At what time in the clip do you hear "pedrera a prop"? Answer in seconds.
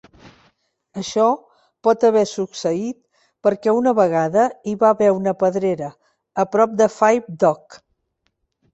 5.45-6.77